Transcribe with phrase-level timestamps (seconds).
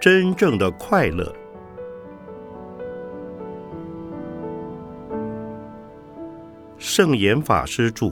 [0.00, 1.30] 真正的快乐。
[6.78, 8.10] 圣严法师著。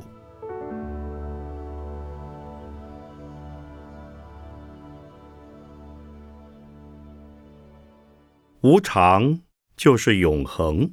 [8.61, 9.41] 无常
[9.75, 10.93] 就是永恒。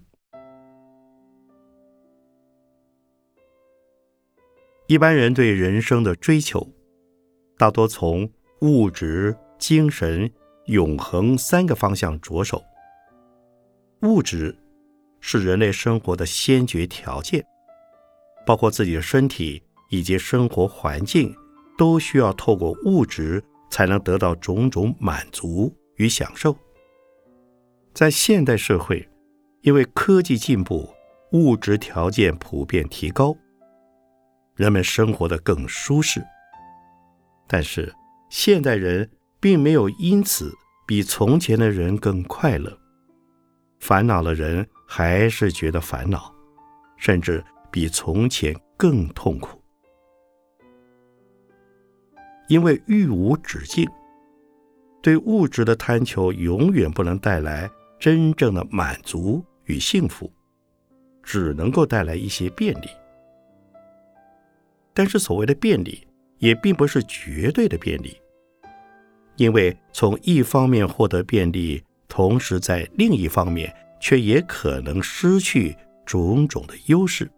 [4.88, 6.66] 一般人对人生的追求，
[7.58, 8.30] 大多从
[8.62, 10.32] 物质、精神、
[10.68, 12.64] 永恒三个方向着手。
[14.02, 14.56] 物质
[15.20, 17.46] 是人类生活的先决条件，
[18.46, 21.36] 包括自己的身体以及生活环境，
[21.78, 26.56] 都需要透过物质才能得到种种满足与享受。
[27.94, 29.08] 在现代社会，
[29.62, 30.88] 因为科技进步，
[31.32, 33.36] 物质条件普遍提高。
[34.56, 36.24] 人们生活的更舒适，
[37.48, 37.94] 但是
[38.30, 39.10] 现代人
[39.46, 40.52] 并没有因此
[40.88, 42.76] 比从前的人更快乐。
[43.78, 46.34] 烦恼的人还是觉得烦恼，
[46.98, 49.62] 甚至比从前更痛苦，
[52.48, 53.88] 因为欲无止境，
[55.00, 60.34] 对物质的贪求永远不能带来真正的满足与幸福，
[61.22, 62.88] 只能够带来一些便利。
[64.92, 66.08] 但是，所谓的便利
[66.40, 68.20] 也并不是绝对的便利，
[69.38, 77.30] 因为从一方面获得便利，同时在另一方面却也可能失去种种的优势。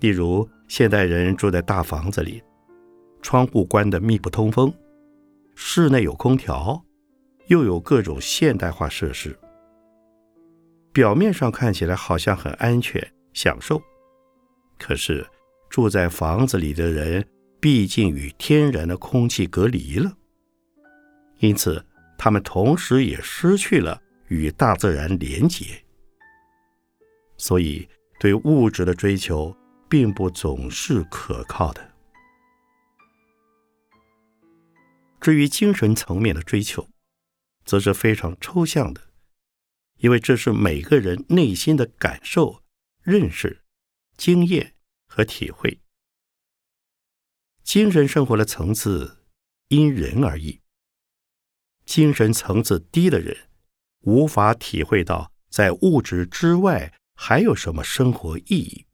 [0.00, 2.42] 例如，现代人住在大房子里，
[3.20, 4.72] 窗户关得密不通风，
[5.54, 6.82] 室内有空调，
[7.46, 9.38] 又有各种现代化设施，
[10.92, 13.00] 表面上看起来好像很安全、
[13.32, 13.80] 享受。
[14.78, 15.24] 可是，
[15.70, 17.24] 住在房子里的人
[17.62, 20.12] 毕竟与天然的空气隔离了，
[21.38, 21.86] 因此
[22.18, 25.80] 他们同时也失去了与大自然连结。
[27.36, 27.88] 所以，
[28.18, 29.56] 对物质的追求
[29.88, 31.88] 并不总是可靠的。
[35.20, 36.84] 至于精神层面的追求，
[37.64, 39.00] 则是非常抽象的，
[39.98, 42.60] 因为这是每个人内心的感受、
[43.02, 43.60] 认识。
[44.16, 44.74] 经验
[45.06, 45.80] 和体会，
[47.62, 49.24] 精神生活的层次
[49.68, 50.60] 因人而异。
[51.84, 53.48] 精神层次低的人，
[54.00, 58.86] 无法体会到在物质之外还有什么生活意义。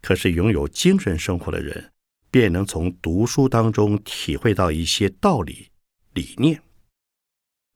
[0.00, 1.92] 可是拥有精神生活的人，
[2.30, 5.70] 便能从读书当中体会到一些道理、
[6.12, 6.62] 理念。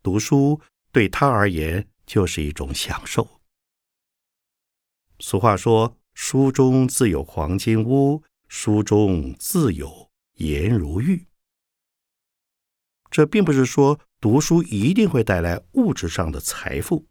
[0.02, 0.60] 读书
[0.92, 3.40] 对他而言就是一种享受。
[5.20, 11.26] 俗话说：“书中自有黄金屋，书中自有颜如玉。”
[13.10, 17.06] 这并不是说读书一定会带来物质上的财富，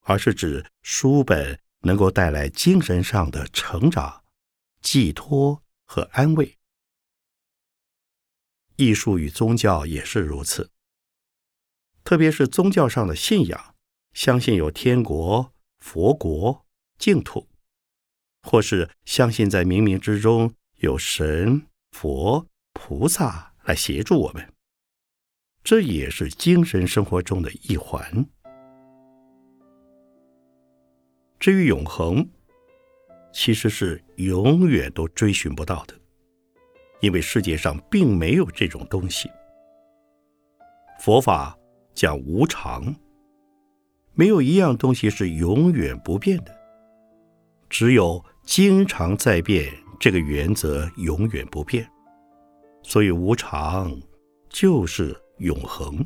[0.00, 4.24] 而是指书本能够带来精神上的成长、
[4.80, 6.56] 寄托和安慰。
[8.76, 10.70] 艺术与宗教也是如此，
[12.04, 13.74] 特别是宗教上的信仰，
[14.12, 15.52] 相信有天国。
[15.80, 16.66] 佛国
[16.98, 17.48] 净土，
[18.42, 24.52] 或是相信在冥冥之中有神、佛、菩萨来协助我们，
[25.62, 28.26] 这也是精神生活中的一环。
[31.38, 32.28] 至于永恒，
[33.32, 35.94] 其实是永远都追寻不到的，
[37.00, 39.30] 因为世界上并没有这种东西。
[40.98, 41.56] 佛法
[41.94, 42.94] 讲无常。
[44.12, 46.54] 没有一样东西是永远不变的，
[47.70, 51.88] 只有经常在变这个原则永远不变，
[52.82, 53.96] 所以无常
[54.48, 56.04] 就是永恒。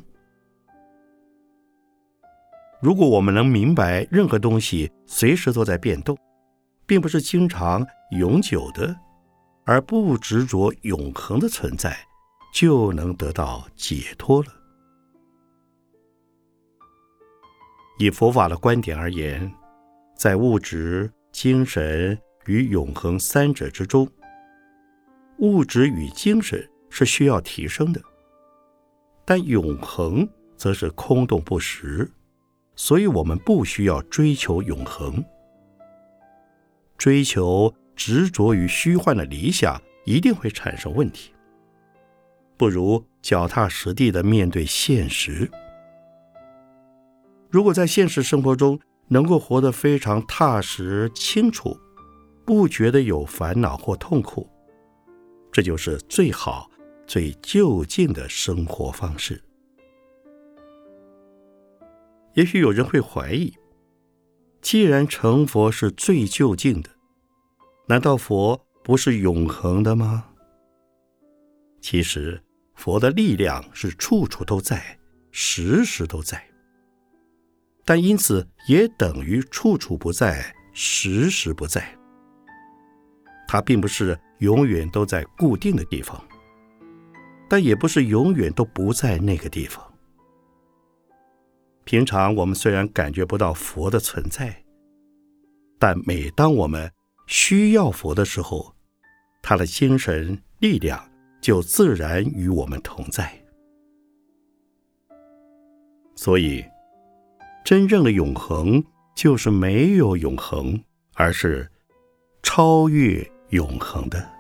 [2.83, 6.17] 如果我们能明白任何东西随时都在变动，
[6.85, 8.95] 并不是经常永久的，
[9.65, 11.97] 而不执着永恒的存在，
[12.53, 14.49] 就能得到解脱了。
[17.99, 19.51] 以佛法的观点而言，
[20.15, 22.17] 在物质、精神
[22.47, 24.09] 与永恒三者之中，
[25.39, 28.01] 物质与精神是需要提升的，
[29.25, 30.27] 但永恒
[30.57, 32.09] 则是空洞不实，
[32.77, 35.23] 所以我们不需要追求永恒。
[36.97, 41.33] 追求执着于虚幻的理想，一定会产生问题。
[42.57, 45.51] 不如脚踏实地的面对现实。
[47.51, 48.79] 如果在现实生活中
[49.09, 51.79] 能够活得非常踏实、清楚，
[52.45, 54.49] 不觉得有烦恼或痛苦，
[55.53, 56.71] 这就是最好
[57.07, 59.43] 最就近的生活方式。
[62.35, 63.55] 也许有人会怀疑：
[64.61, 66.91] 既然成佛是最就近的，
[67.87, 70.31] 难道佛不是永恒的吗？
[71.81, 72.43] 其实，
[72.75, 74.99] 佛的力量是处处都在，
[75.31, 76.45] 时时都在，
[77.85, 81.87] 但因此也等于处处不在，时时不在。
[83.47, 86.23] 它并不是永远都在固定的地方，
[87.49, 89.85] 但也不是永远都不在那个地方。
[91.85, 94.65] 平常我们虽然感觉不到佛的存在，
[95.79, 96.91] 但每当我们
[97.27, 98.75] 需要佛的时候，
[99.43, 101.07] 他的精神力量
[101.43, 103.31] 就自然与我们同在。
[106.17, 106.65] 所以，
[107.65, 108.85] 真正的永恒
[109.15, 110.79] 就是没有永恒，
[111.15, 111.67] 而是
[112.43, 114.34] 超越永恒的。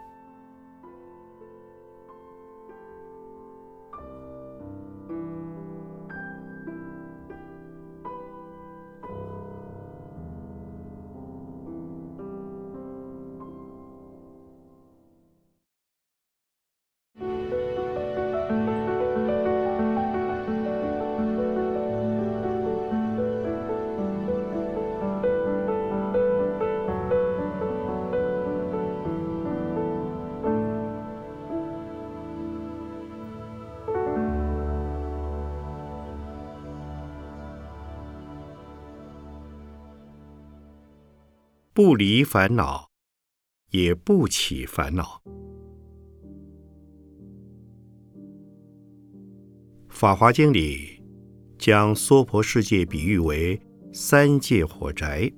[41.86, 42.88] 不离烦恼，
[43.72, 45.20] 也不起烦恼。
[49.90, 51.02] 《法华经》里
[51.58, 53.60] 将娑婆世界比喻为
[53.92, 55.30] 三界火宅。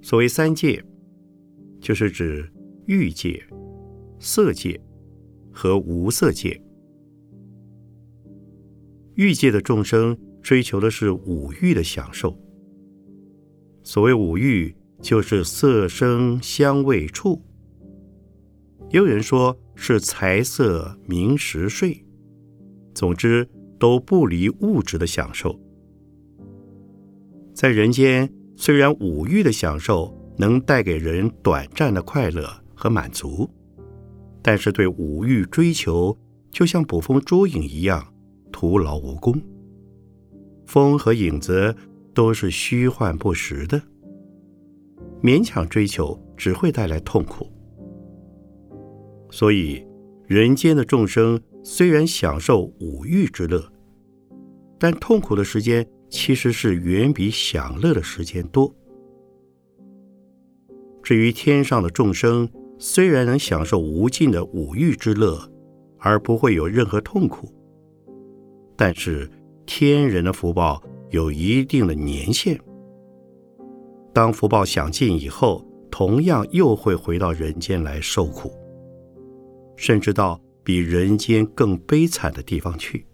[0.00, 0.82] 所谓三界，
[1.82, 2.50] 就是指
[2.86, 3.46] 欲界、
[4.18, 4.80] 色界
[5.52, 6.58] 和无色界。
[9.16, 12.34] 欲界的众生追求的是五欲的享受。
[13.84, 17.40] 所谓五欲，就是色、声、香味、触。
[18.90, 22.04] 也有人说是财色名食睡，
[22.94, 23.48] 总之
[23.78, 25.58] 都不离物质的享受。
[27.54, 33.48] 在人间，虽然五欲的享受能带给人短暂的快乐和满足，
[34.42, 36.16] 但是对五欲追求，
[36.50, 38.12] 就像捕风捉影一样，
[38.50, 39.40] 徒劳无功。
[40.66, 41.74] 风和影子。
[42.14, 43.80] 都是虚幻不实的，
[45.22, 47.46] 勉强追求只会带来痛苦。
[49.30, 49.84] 所以，
[50.26, 53.62] 人间的众生虽然享受五欲之乐，
[54.78, 58.74] 但痛苦的时间其实是远比享乐的时间多。
[61.02, 62.48] 至于天上的众生，
[62.78, 65.38] 虽然能享受无尽的五欲之乐，
[65.98, 67.52] 而不会有任何痛苦，
[68.76, 69.30] 但是
[69.66, 70.82] 天人的福报。
[71.10, 72.60] 有一定的年限，
[74.18, 78.52] 当福报享尽以后，同样又会回到人间来受苦，
[79.76, 83.06] 甚至到比人间更悲惨的地方去。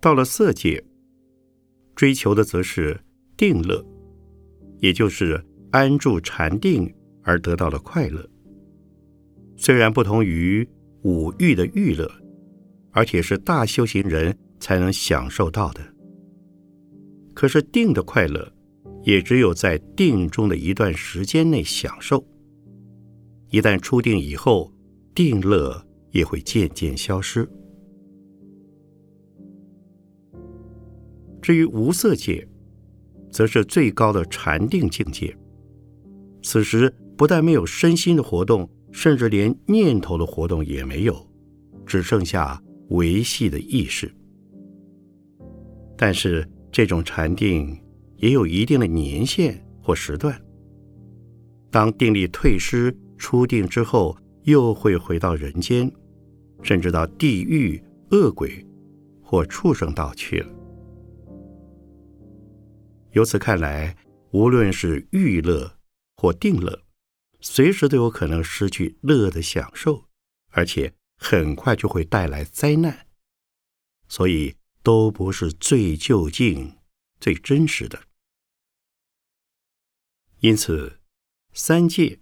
[0.00, 0.82] 到了色界，
[1.94, 2.98] 追求的则是
[3.36, 3.84] 定乐，
[4.78, 5.38] 也就是
[5.70, 6.90] 安住禅定
[7.22, 8.26] 而得到的快乐。
[9.58, 10.66] 虽然不同于
[11.02, 12.10] 五欲的欲乐，
[12.92, 14.34] 而且是大修行人。
[14.58, 15.80] 才能享受到的。
[17.34, 18.52] 可是定的快乐，
[19.02, 22.24] 也只有在定中的一段时间内享受。
[23.50, 24.72] 一旦出定以后，
[25.14, 27.48] 定乐也会渐渐消失。
[31.42, 32.46] 至于无色界，
[33.30, 35.36] 则是最高的禅定境界。
[36.42, 41.26] 此时不但没有身心的活动，甚至连念头的活动也没有，
[41.86, 44.10] 只剩下维系的意识。
[45.96, 46.48] 但是
[46.80, 47.78] 这种禅定
[48.16, 50.40] 也有一定的年限或时段。
[51.70, 55.92] 当定力退失、出定之后，又会回到人间，
[56.62, 57.78] 甚至到地狱、
[58.12, 58.66] 恶鬼
[59.20, 60.48] 或畜生道去了。
[63.12, 63.94] 由此看来，
[64.30, 65.70] 无论是欲乐
[66.16, 66.84] 或定乐，
[67.42, 70.06] 随时都有可能失去乐的享受，
[70.48, 73.06] 而且很快就会带来灾难。
[74.08, 74.54] 所以。
[74.82, 76.76] 都不是最就近、
[77.20, 78.02] 最真实的。
[80.40, 81.00] 因此，
[81.52, 82.20] 三界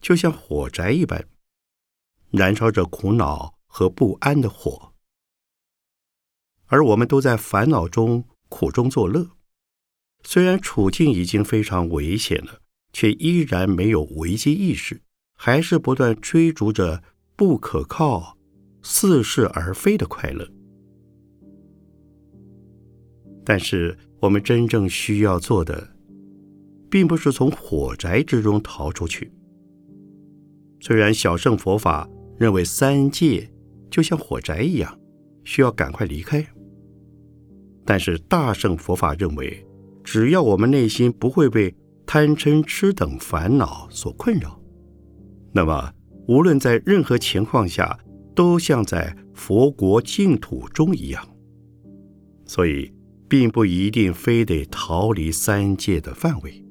[0.00, 1.28] 就像火宅一般，
[2.30, 4.92] 燃烧着苦恼和不安的火，
[6.66, 9.30] 而我们都在烦恼中苦中作乐。
[10.24, 12.60] 虽然处境已经非常危险了，
[12.92, 15.00] 却依然没有危机意识，
[15.34, 17.04] 还是不断追逐着
[17.36, 18.36] 不可靠、
[18.82, 20.50] 似是而非的快乐。
[23.44, 25.88] 但是，我们真正需要做的，
[26.90, 29.32] 并不是从火宅之中逃出去。
[30.78, 33.50] 虽然小乘佛法认为三界
[33.90, 34.98] 就像火宅一样，
[35.42, 36.46] 需要赶快离开，
[37.84, 39.66] 但是大乘佛法认为，
[40.04, 44.60] 只要我们内心不会被贪嗔痴等烦恼所困扰，
[45.52, 45.92] 那么
[46.28, 47.98] 无论在任何情况下，
[48.34, 51.26] 都像在佛国净土中一样。
[52.44, 52.92] 所以。
[53.30, 56.64] 并不一定非得逃离三界的范围，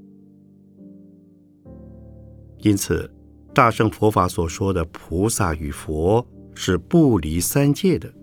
[2.57, 3.09] 因此，
[3.53, 8.13] 大圣佛法所说的菩萨与佛是不离三界的。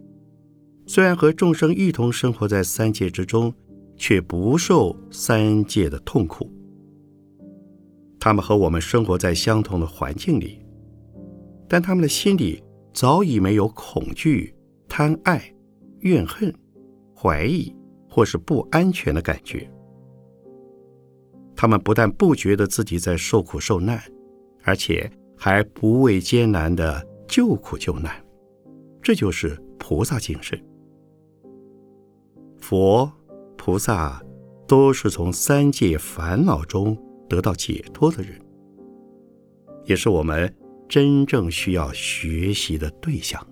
[0.86, 3.54] 虽然和众生一同生活在三界之中，
[3.96, 6.52] 却不受三界的痛苦。
[8.20, 10.58] 他们和我们生活在相同的环境里，
[11.66, 12.62] 但他们的心里
[12.92, 14.54] 早已没有恐惧、
[14.86, 15.42] 贪爱、
[16.00, 16.54] 怨恨、
[17.14, 17.74] 怀疑。
[18.16, 19.70] 或是不安全的感觉，
[21.54, 24.02] 他们不但不觉得自己在受苦受难，
[24.62, 28.10] 而且还不畏艰难的救苦救难，
[29.02, 30.58] 这就是菩萨精神。
[32.56, 33.12] 佛、
[33.54, 34.24] 菩萨
[34.66, 36.96] 都是从三界烦恼中
[37.28, 38.40] 得到解脱的人，
[39.84, 40.50] 也是我们
[40.88, 43.46] 真正需要学习的对象。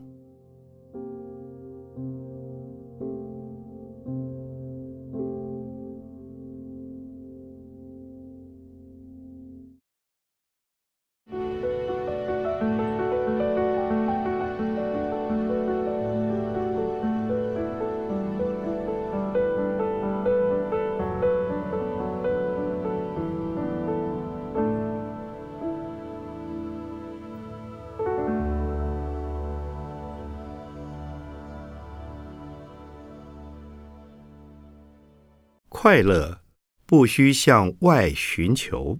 [35.84, 36.40] 快乐
[36.86, 38.98] 不需向外寻求。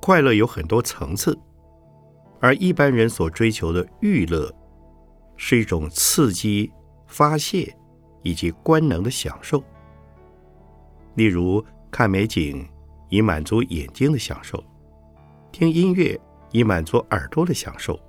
[0.00, 1.38] 快乐有很多层次，
[2.40, 4.50] 而一般人所追求的娱乐，
[5.36, 6.72] 是一种刺激、
[7.06, 7.76] 发泄
[8.22, 9.62] 以及官能的享受。
[11.14, 12.66] 例如，看美景
[13.10, 14.64] 以满足眼睛的享受，
[15.52, 16.18] 听音乐
[16.52, 18.00] 以满足耳朵的享受，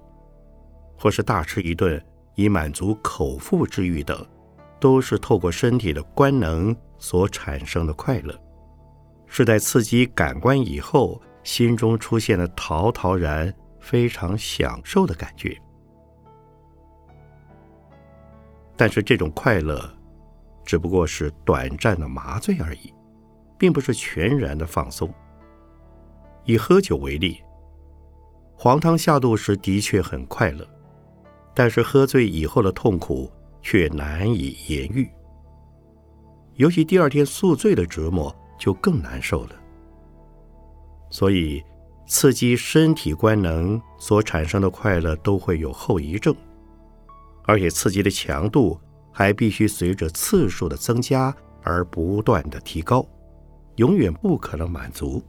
[0.97, 2.01] 或是大吃一顿。
[2.37, 4.23] 以满足口腹之欲等，
[4.79, 8.39] 都是透过身体的官能所产生的快乐，
[9.25, 15.59] 是在刺激感官以后，心中出现了陶陶然、非常享受的感觉。
[18.75, 19.83] 但是这种快乐，
[20.63, 22.93] 只不过是短暂的麻醉而已，
[23.57, 25.11] 并不是全然的放松。
[26.45, 27.41] 以喝酒为例，
[28.55, 30.63] 黄汤下肚时的确很快乐。
[31.59, 33.31] 但是喝醉以后的痛苦
[33.63, 35.09] 却难以言喻，
[36.53, 39.55] 尤其第二天宿醉的折磨就更难受了。
[41.09, 41.63] 所以，
[42.05, 46.35] 刺激身体官能所产生的快乐都会有后遗症，
[47.45, 48.79] 而且刺激的强度
[49.11, 53.03] 还必须随着次数的增加而不断的提高，
[53.77, 55.19] 永远不可能满足。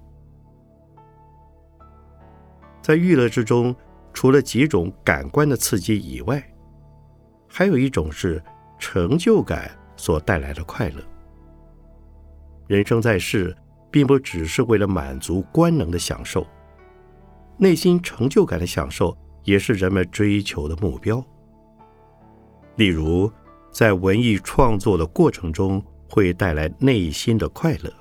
[2.83, 3.75] 在娱乐之中。
[4.19, 6.43] 除了几种感官的刺激以外，
[7.47, 8.43] 还有一种是
[8.77, 11.01] 成就感所带来的快乐。
[12.67, 13.57] 人生在世，
[13.93, 16.45] 并不只是为了满足官能的享受，
[17.59, 21.25] 内心成就感的享受也是人们追求的目标。
[22.75, 23.31] 例如，
[23.71, 27.93] 在文艺创作的过程中，会带来内心的快乐；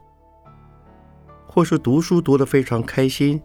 [1.47, 3.39] 或是读书读得非常开心，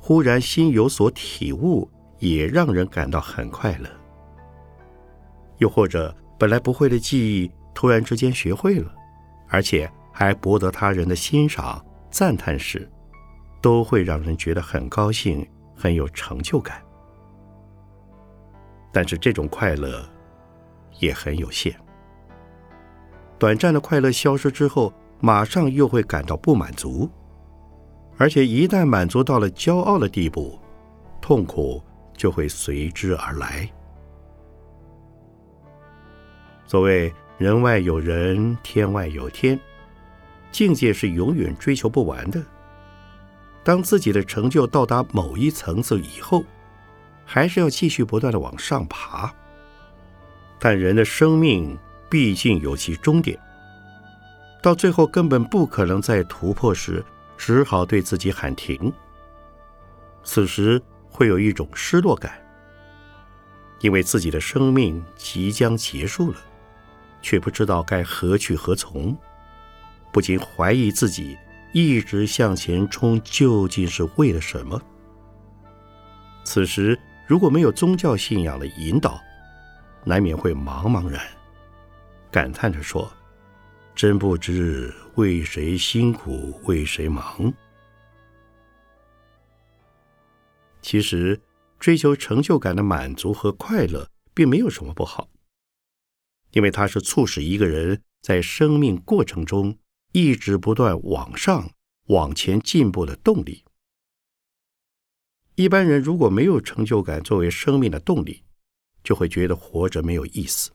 [0.00, 1.88] 忽然心有所体悟。
[2.18, 3.88] 也让人感到很快乐。
[5.58, 8.92] 又或者，本来不会的技艺，突然之间学会了，
[9.48, 12.88] 而且还博得他人的欣赏、赞叹时，
[13.60, 16.80] 都会让人觉得很高兴、很有成就感。
[18.92, 20.08] 但是这种快乐
[20.98, 21.74] 也很有限，
[23.38, 27.10] 短暂的快乐消失之后，马上又会感到不满足，
[28.16, 30.58] 而且一旦满足到了骄傲的地步，
[31.20, 31.82] 痛苦。
[32.18, 33.66] 就会随之而来。
[36.66, 39.58] 所谓“人外有人，天外有天”，
[40.52, 42.42] 境界是永远追求不完的。
[43.64, 46.44] 当自己的成就到达某一层次以后，
[47.24, 49.32] 还是要继续不断的往上爬。
[50.58, 51.78] 但人的生命
[52.10, 53.38] 毕竟有其终点，
[54.62, 57.04] 到最后根本不可能再突破时，
[57.36, 58.92] 只好对自己喊停。
[60.24, 62.32] 此时会有一种失落感，
[63.80, 66.38] 因为自己的生命即将结束了，
[67.20, 69.16] 却不知道该何去何从，
[70.12, 71.36] 不禁怀疑自己
[71.72, 74.80] 一直向前冲究竟是为了什么。
[76.44, 79.20] 此时如果没有宗教信仰的引导，
[80.04, 81.20] 难免会茫茫然，
[82.30, 83.10] 感叹着说
[83.94, 87.52] ：“真不知为谁辛苦为谁忙。”
[90.90, 91.38] 其实，
[91.78, 95.28] 追求成就感的满足和快乐，并没有什么不好，
[96.52, 99.76] 因为它是促使一个人在生命过程中
[100.12, 101.70] 一直不断往上、
[102.06, 103.64] 往前进步的动力。
[105.56, 108.42] 一般人如果没有成就感作为生命的动力，
[109.04, 110.70] 就会觉得活着没有意思。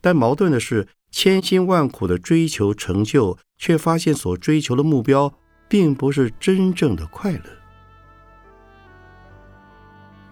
[0.00, 5.36] 但矛盾的是，千辛万苦的追求成就，却发现所追求的目标
[5.68, 7.57] 并不是真正的快乐。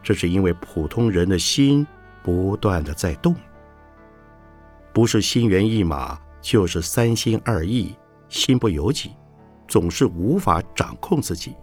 [0.07, 1.85] 这是因为普通人的心
[2.23, 3.35] 不断的在动，
[4.93, 7.93] 不是心猿意马，就是三心二意，
[8.29, 9.11] 心不由己，
[9.67, 11.57] 总是无法掌控自己。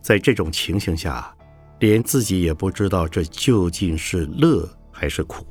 [0.00, 1.36] 在这种情形下，
[1.80, 5.44] 连自己也不知道这究竟是乐还是苦。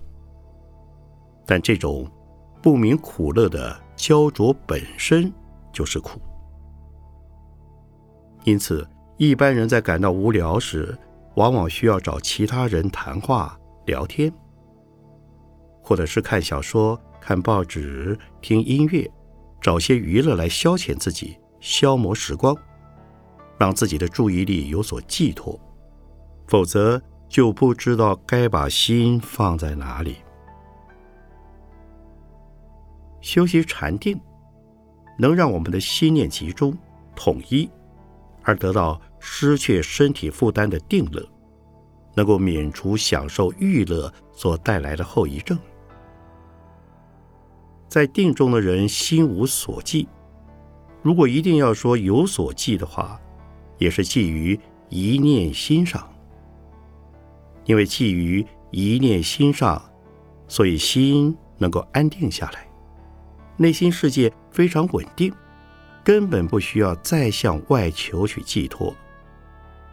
[1.46, 2.10] 但这种
[2.62, 5.30] 不明苦乐的焦灼本身
[5.74, 6.22] 就是苦，
[8.46, 8.88] 因此。
[9.22, 10.98] 一般人在感到无聊时，
[11.36, 14.34] 往往需要找其他人谈话、聊天，
[15.80, 19.08] 或者是看小说、看报纸、听音乐，
[19.62, 22.58] 找些娱乐来消遣自己、消磨时光，
[23.60, 25.56] 让自己的注意力有所寄托。
[26.48, 27.00] 否则，
[27.30, 30.16] 就不知道该把心放在哪里。
[33.22, 34.20] 修习禅定，
[35.20, 36.76] 能让我们的心念集中、
[37.16, 37.70] 统一。
[38.44, 41.24] 而得到失去身体负担的定乐，
[42.16, 45.58] 能够免除享受欲乐所带来的后遗症。
[47.88, 50.08] 在定中的人心无所寄，
[51.04, 53.20] 如果一定要说有所寄的话，
[53.78, 56.12] 也是寄于一念心上。
[57.66, 59.82] 因为寄于一念心上，
[60.48, 62.68] 所以心能够安定下来，
[63.58, 65.32] 内心世界非常稳定。
[66.04, 68.92] 根本不需要再向外求取寄托，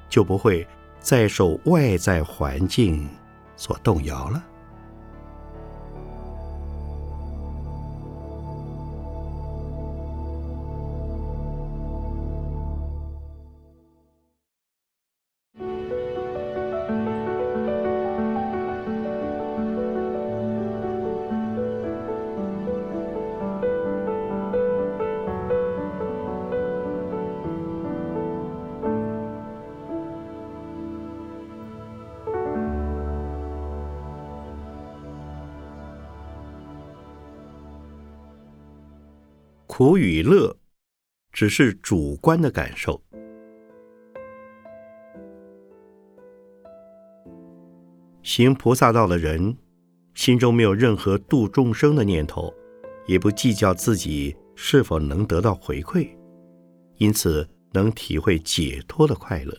[0.08, 0.66] 就不会
[1.00, 3.08] 再受外在环境
[3.56, 4.42] 所动摇了。
[39.78, 40.56] 苦与乐，
[41.30, 43.00] 只是主观的感受。
[48.24, 49.56] 行菩萨道的人，
[50.14, 52.52] 心中没有任何度众生的念头，
[53.06, 56.08] 也不计较自己是否能得到回馈，
[56.96, 59.56] 因此能体会解脱的快乐。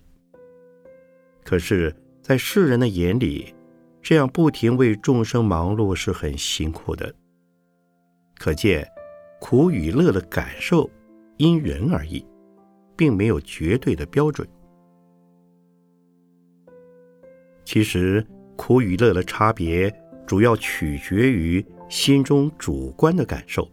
[1.45, 3.55] 可是，在世人的眼里，
[4.01, 7.15] 这样不停为众生忙碌是很辛苦的。
[8.37, 8.85] 可见。
[9.39, 10.89] 苦与乐的感受
[11.37, 12.25] 因人而异，
[12.95, 14.47] 并没有绝对的标准。
[17.63, 18.25] 其实，
[18.57, 19.93] 苦与乐的差别
[20.25, 23.69] 主要取决于心中主观的感受，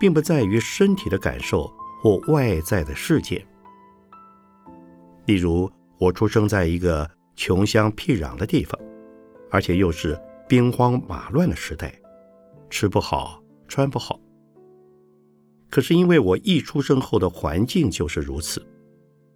[0.00, 1.70] 并不在于身体的感受
[2.02, 3.44] 或外在的事件。
[5.26, 8.78] 例如，我出生在一个穷乡僻壤的地方，
[9.50, 10.18] 而且又是
[10.48, 11.94] 兵荒马乱的时代，
[12.70, 14.18] 吃不好，穿不好。
[15.70, 18.64] 可是因为我一出生后的环境就是如此，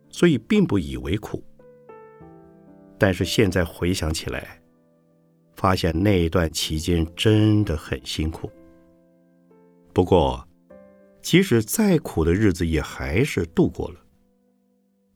[0.08, 1.42] 所以并不以为苦。
[2.98, 4.60] 但是现在回想起来，
[5.56, 8.50] 发现那一段期间真的很辛苦。
[9.92, 10.46] 不过，
[11.20, 14.00] 即使再苦的日子也还是度过了。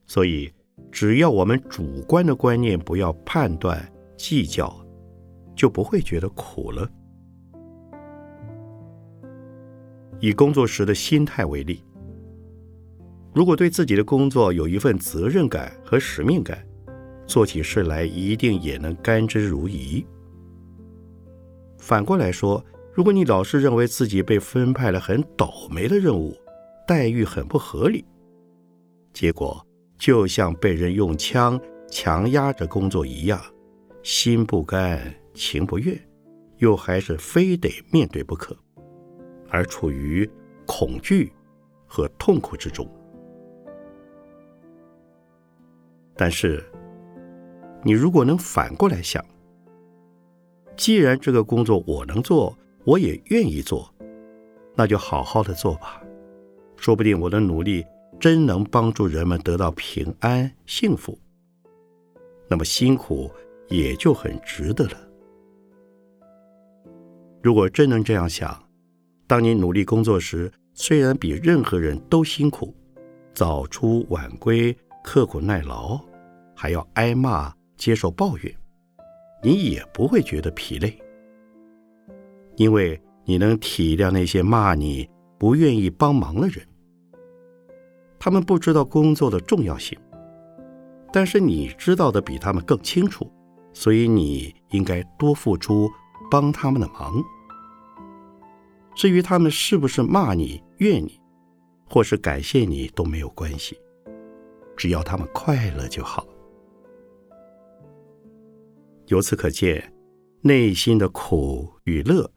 [0.06, 0.52] 所以，
[0.92, 4.74] 只要我们主观的观念不要判断计较，
[5.54, 6.88] 就不会觉得苦了。
[10.20, 11.82] 以工作时的心态为例，
[13.34, 16.66] 如果对自己的工作有一份责任感和使命感，
[17.26, 20.04] 做起事来一定也能甘之如饴。
[21.78, 26.34] 反过来说，如果你老是认为自己被分派了很倒霉的任务，
[26.86, 28.04] 待遇很不合理，
[29.12, 29.64] 结果
[29.98, 33.40] 就像被人用枪强压着工作一样，
[34.02, 35.94] 心不甘情不愿，
[36.58, 38.56] 又还是非得面对不可，
[39.56, 40.30] 而处于
[40.66, 41.32] 恐惧
[41.86, 42.86] 和痛苦之中。
[46.14, 46.62] 但是，
[47.82, 49.24] 你如果能反过来想，
[50.76, 53.90] 既然这个工作我能做，我也愿意做，
[54.74, 56.02] 那就好好的做吧。
[56.76, 57.82] 说不定我的努力
[58.20, 61.18] 真能帮助人们得到平安幸福，
[62.46, 63.30] 那么辛苦
[63.68, 64.98] 也就很值得了。
[67.42, 68.62] 如果真能这样想，
[69.26, 72.74] 当你努力工作时，虽然比任何人都辛苦，
[73.34, 75.98] 早出晚归、刻苦耐劳，
[76.54, 78.54] 还要挨骂、接受抱怨，
[79.42, 80.96] 你也不会觉得疲累。
[82.56, 85.08] 因为你能体谅那些骂你、
[85.38, 86.64] 不愿意帮忙的人，
[88.18, 89.98] 他们不知道工作的重要性，
[91.12, 93.30] 但是你知道的比他们更清楚，
[93.74, 95.90] 所以你应该多付出，
[96.30, 97.22] 帮他们的忙。
[98.96, 101.20] 至于他们是不是骂你、怨你，
[101.84, 103.78] 或是感谢你都没有关系，
[104.74, 106.26] 只要他们快乐就好。
[109.08, 109.92] 由此可见，
[110.40, 112.32] 内心的苦与乐。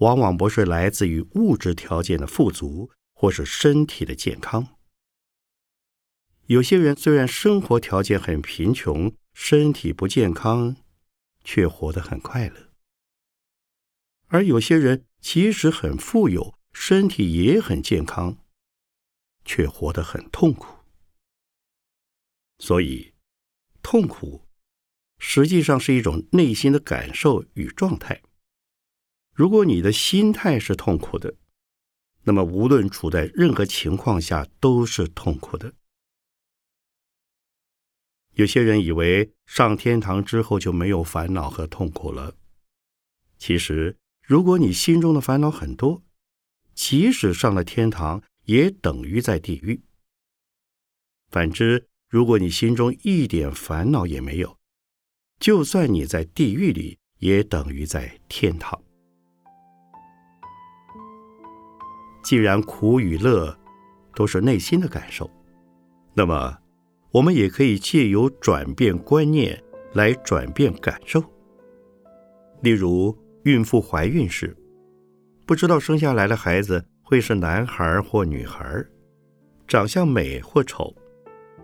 [0.00, 4.68] 往往不是来自于物质条件的富足，或是身体的健康。
[6.46, 10.76] 有些人虽然生活条件很贫穷，身体不健康，
[11.42, 12.67] 却活得很快乐；
[14.28, 18.38] 而有些人其实很富有，身体也很健康，
[19.44, 20.84] 却活得很痛苦。
[22.58, 23.14] 所以，
[23.82, 24.46] 痛苦
[25.18, 28.22] 实际上是一种内心的感受与状态。
[29.32, 31.36] 如果你的心态是痛苦的，
[32.24, 35.72] 那么无论处在任何情况下都是痛苦的。
[38.32, 42.36] 有些人以为上天堂之后就没有烦恼和痛苦了，
[43.38, 43.96] 其实，
[44.28, 46.02] 如果你心中的烦恼很多，
[46.74, 49.80] 即使上了天堂，也等于在地狱。
[51.30, 54.58] 反之，如果你心中一点烦恼也没有，
[55.40, 58.78] 就算你在地狱里，也等于在天堂。
[62.22, 63.58] 既然苦与乐
[64.14, 65.30] 都是内心的感受，
[66.12, 66.58] 那么
[67.12, 69.64] 我们也可以借由转变观念
[69.94, 71.24] 来转变感受。
[72.60, 73.16] 例如，
[73.48, 74.54] 孕妇怀孕时，
[75.46, 78.84] 不知道生下来的孩子会是男孩或女孩，
[79.66, 80.94] 长相美或丑。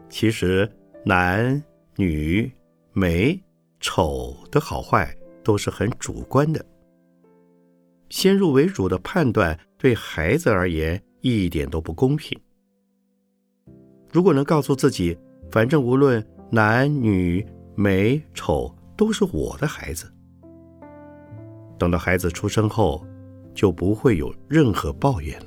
[0.09, 0.67] 其实，
[1.05, 1.63] 男
[1.97, 2.51] 女
[2.95, 3.39] 美
[3.81, 6.65] 丑的好坏都是很主观的。
[8.09, 12.39] 先入为主的判断对孩子而言一点都不公平。
[14.11, 15.15] 如果能告诉自己，
[15.51, 20.11] 反正无论男女美丑都是我的孩子，
[21.79, 23.05] 等到孩子出生后，
[23.55, 25.47] 就不会有任何抱怨了。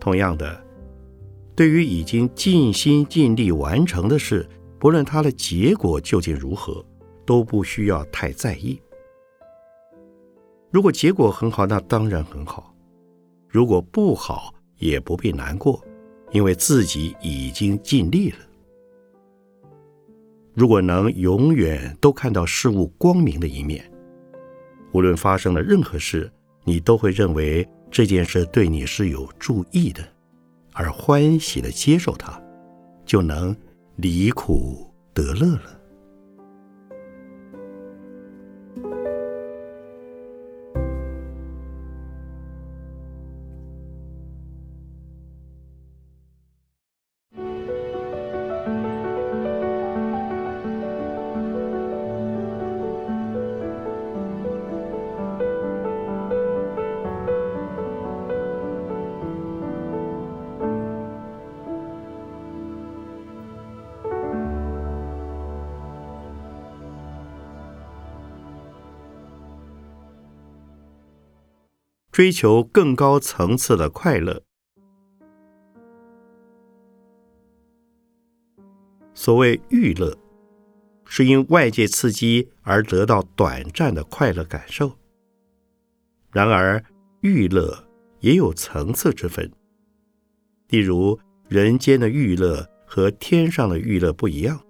[0.00, 0.64] 同样的，
[1.54, 6.84] 对于已经尽心尽力完成的事，不论它的结果究竟如何，
[7.26, 8.80] 都不需要太在意。
[10.70, 12.74] 如果结果很好，那当然很好；
[13.48, 15.82] 如果不好，也不必难过，
[16.30, 18.38] 因为自己已经尽力了。
[20.58, 23.88] 如果能永远都看到事物光明的一面，
[24.90, 26.28] 无论发生了任何事，
[26.64, 30.02] 你都会认为这件事对你是有助益的，
[30.72, 32.42] 而欢喜的接受它，
[33.06, 33.56] 就能
[33.94, 35.77] 离苦得乐了。
[72.18, 74.42] 追求更高层次的快乐。
[79.14, 80.18] 所谓欲乐，
[81.04, 84.90] 是因外界刺激而得到短暂的快乐感受。
[86.32, 86.82] 然而，
[87.20, 87.84] 欲乐
[88.18, 89.48] 也有层次之分。
[90.70, 94.60] 例如，人间的欲乐和天上的欲乐不一样，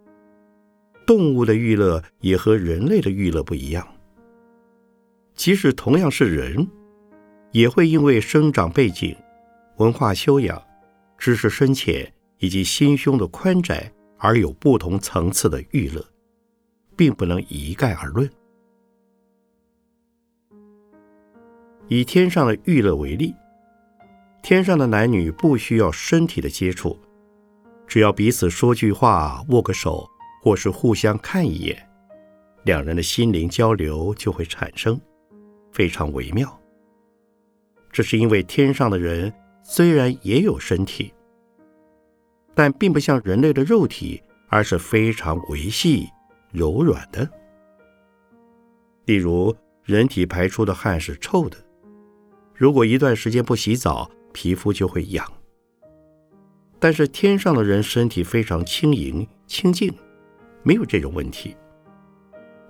[1.07, 3.89] 动物的欲乐也和人类的欲乐不一样。
[5.35, 6.69] 即使同样是人，
[7.51, 9.17] 也会因为生长背景、
[9.77, 10.63] 文化修养、
[11.17, 16.05] 知识深浅以及心胸的宽窄而有不同层次的娱乐，
[16.97, 18.29] 并不能一概而论。
[21.89, 23.35] 以天上的娱乐为例，
[24.43, 26.99] 天上的男女不需要身体的接触，
[27.87, 30.07] 只要彼此说句话、握个手，
[30.43, 31.89] 或是互相看一眼，
[32.65, 35.01] 两人的心灵交流就会产生，
[35.73, 36.58] 非常微妙。
[37.99, 39.33] 这是因为天上的人
[39.65, 41.13] 虽然也有身体，
[42.55, 46.07] 但并不像人类的肉体，而是非常维细、
[46.53, 47.29] 柔软的。
[49.07, 51.57] 例如，人体排出的汗是臭的。
[52.55, 55.27] 如果一段时间不洗澡，皮肤就会痒。
[56.79, 59.93] 但是天上的人身体非常轻盈清净，
[60.63, 61.57] 没有这种问题。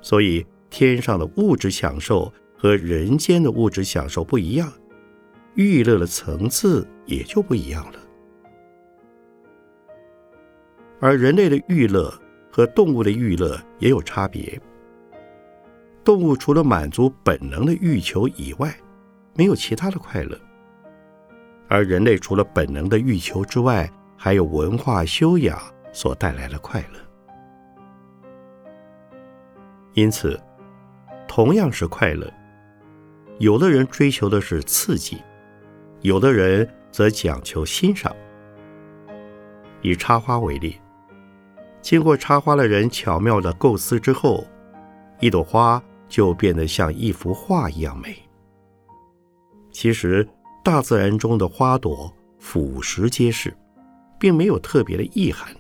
[0.00, 4.72] 所以天上的物质享受和人间的物质享受不一样，
[5.64, 7.98] 娱乐的层次也就不一样了。
[11.00, 12.12] 而人类的娱乐
[12.48, 14.60] 和动物的娱乐也有差别。
[16.04, 18.72] 动物除了满足本能的欲求以外，
[19.34, 20.38] 没有其他的快乐，
[21.68, 25.58] 而人类除了本能的欲求之外，还有文化修养
[25.92, 27.00] 所带来的快乐。
[29.94, 30.40] 因此，
[31.26, 32.32] 同样是快乐，
[33.40, 35.20] 有的人追求的是刺激，
[36.00, 38.14] 有的人则讲求欣赏。
[39.82, 40.76] 以插花为例，
[41.80, 44.44] 经过插花的人巧妙的构思之后，
[45.20, 48.16] 一朵花就变得像一幅画一样美。
[49.70, 50.28] 其实，
[50.64, 53.54] 大自然中的花朵俯拾皆是，
[54.18, 55.54] 并没有特别的意涵。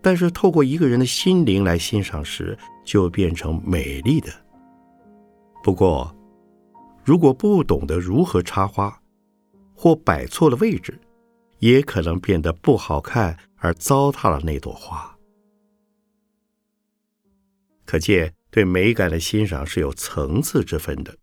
[0.00, 4.30] 但是，透过一个人的心灵来欣赏时，就变成美丽的。
[5.62, 6.13] 不过，
[7.04, 9.02] 如果不懂得如何插花，
[9.74, 10.98] 或摆错了位置，
[11.58, 15.18] 也可能变得不好看而糟蹋了那朵花。
[17.84, 21.18] 可见，对美感的欣赏是有层次之分的。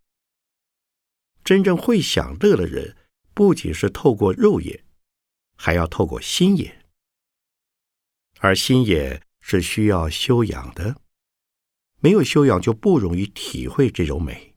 [1.44, 2.96] 真正会享乐的人，
[3.34, 4.84] 不仅是透过肉眼，
[5.56, 6.86] 还要透过心眼。
[8.39, 10.98] 而心眼是需要修养的，
[12.00, 14.51] 没有修养就不容易体会这种美。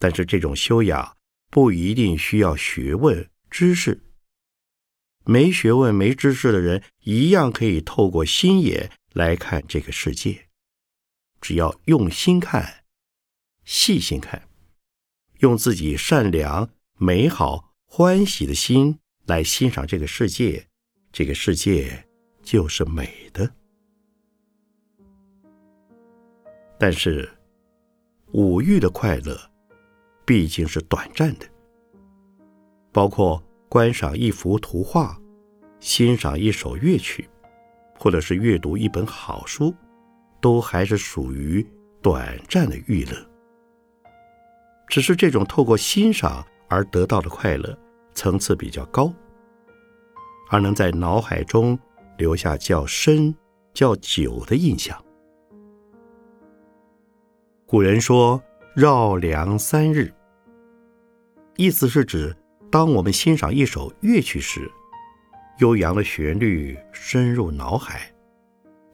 [0.00, 1.16] 但是这种修养
[1.50, 4.02] 不一定需要学问知识，
[5.24, 10.48] 没学问没知识的人一样可以透过心眼来看这个世界。
[11.40, 12.84] 只要用心看，
[13.64, 14.48] 细心看。
[15.40, 20.66] 用自己善良、美好、欢喜的心来欣赏这个世界，
[21.12, 22.06] 这个世界
[22.42, 23.50] 就是美的。
[26.78, 27.30] 但是，
[28.32, 29.49] 五欲的快乐
[30.30, 31.46] 毕竟是短暂的，
[32.92, 35.18] 包括观赏一幅图画、
[35.80, 37.28] 欣赏一首乐曲，
[37.98, 39.74] 或者是阅读一本好书，
[40.40, 41.66] 都还是属于
[42.00, 43.28] 短暂的娱乐。
[44.86, 47.76] 只是这种透过欣赏而得到的快乐
[48.14, 49.12] 层次比较高，
[50.48, 51.76] 而能在脑海中
[52.18, 53.34] 留下较深、
[53.74, 54.96] 较久的印象。
[57.66, 58.40] 古人说
[58.76, 60.08] “绕梁三日”，
[61.60, 62.34] 意思是指
[62.70, 64.66] 当我们欣赏一首乐曲时，
[65.58, 68.10] 悠扬的旋律深入脑海，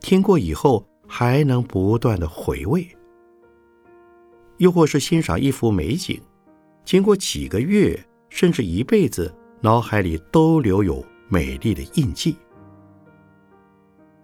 [0.01, 2.85] 听过以后还能不断的回味。
[4.57, 6.21] 又或是欣赏一幅美景，
[6.83, 12.35] 经过几个月甚至一辈子，脑海里都留有美丽的印记。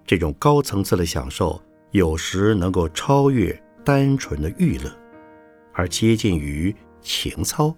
[0.05, 4.91] 这种高层次的享受，有时能够超越单纯的娱乐，
[5.71, 7.73] 而接近于情操，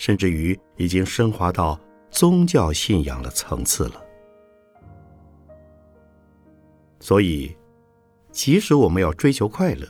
[0.00, 1.78] 甚至于已经升华到
[2.10, 4.02] 宗教信仰的层次了。
[7.00, 7.54] 所以，
[8.32, 9.86] 即使我们要追求快乐，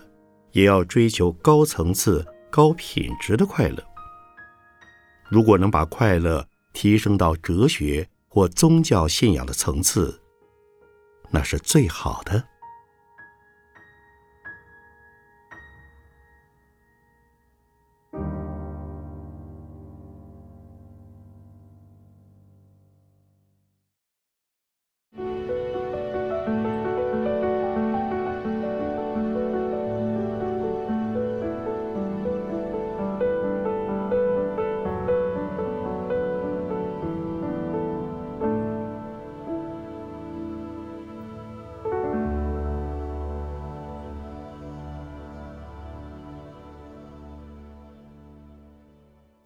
[0.50, 3.80] 也要追求高层次、高品质的快乐。
[5.28, 10.20] 如果能把快乐提升到哲学或宗教信仰的层次，
[11.30, 12.42] 那是最好的。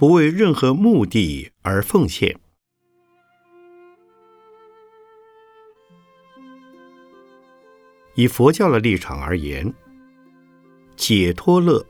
[0.04, 2.38] 不为任何目的而奉献。
[8.14, 9.72] 以佛教的立场而言，
[10.94, 11.82] 解脱乐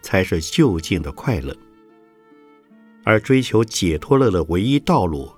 [0.00, 1.54] 才是究竟的快乐，
[3.04, 5.30] 而追求解脱乐的唯一道路，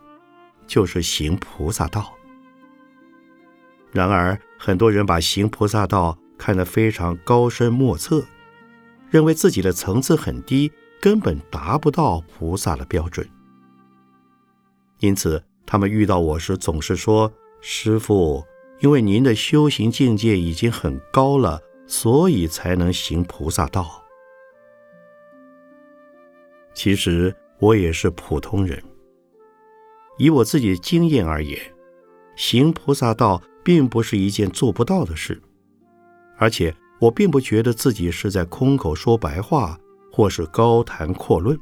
[0.64, 2.14] 就是行菩萨道。
[3.90, 8.25] 然而，很多人把行菩萨道看得非常高深莫测，
[9.11, 10.71] 认为自己的层次很低，
[11.07, 13.25] 根本达不到菩萨的标准。
[14.99, 18.45] 因此，他们遇到我时总是说：“师父。”
[18.83, 24.03] 因为您的修行境界已经很高了，所以才能行菩萨道。
[26.75, 28.83] 其实我也是普通人。
[30.19, 31.57] 以我自己的经验而言，
[32.35, 35.40] 行菩萨道并不是一件做不到的事，
[36.37, 39.79] 而且我并不觉得自己是在空口说白话，
[40.16, 41.55] 或是高谈阔论。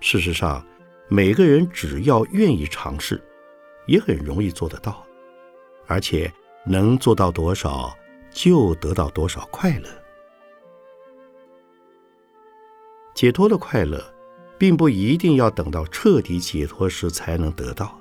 [0.00, 0.66] 事实上，
[1.06, 3.22] 每个人只要愿意尝试，
[3.86, 5.06] 也很容易做得到。
[5.86, 6.28] 而且
[6.66, 7.96] 能做到多少，
[8.32, 9.88] 就得到多少快乐。
[13.14, 14.02] 解脱的快乐，
[14.58, 17.96] 并不一定要等到彻底解脱时才能得到。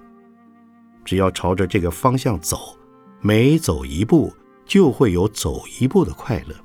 [1.06, 2.76] 只要朝着这个方向走，
[3.22, 4.34] 每走一步
[4.66, 6.56] 就会有走一步的快乐，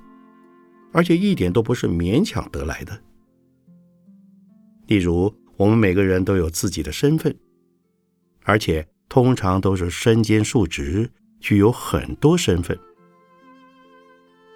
[0.93, 3.03] 而且一点都不是勉强得来的。
[4.87, 7.37] 例如，我们每个人都有自己的身份，
[8.45, 8.87] 而且。
[9.09, 12.79] 通常都是身兼数职，具有很多身份。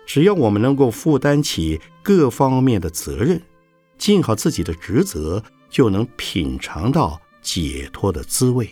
[0.06, 3.42] 只要我们能够负担起各方面的责任，
[3.98, 8.66] 尽好自己的职责，就能品尝到解脱的滋味。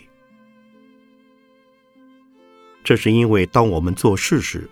[2.83, 4.66] 这是因为，当我们做事时，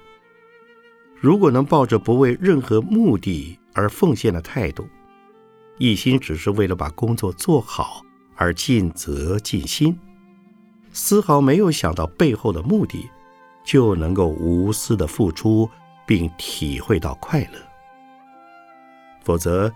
[1.22, 4.88] 如果能抱着不为任何目的而奉献的态度，
[5.78, 8.02] 一心只是为了把工作做好
[8.34, 9.96] 而尽责尽心。
[10.92, 13.08] 丝毫没有想到背后的目的，
[13.62, 15.70] 就能够无私的付出，
[16.04, 17.58] 并体会到快乐。
[19.22, 19.72] 否则，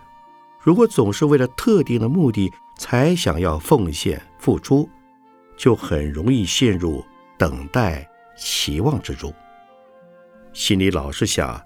[0.61, 4.91] 如果总是为了特定的目的才想要奉献付出，
[5.57, 7.05] 就很容易陷入
[7.39, 8.05] 等待
[8.37, 9.33] 期望之中。
[10.57, 11.63] 心里老是想：